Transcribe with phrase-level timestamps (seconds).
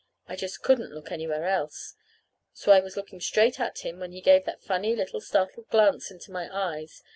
[0.27, 1.93] I just couldn't look anywhere else.
[2.53, 6.09] So I was looking straight at him when he gave that funny little startled glance
[6.09, 7.03] into my eyes.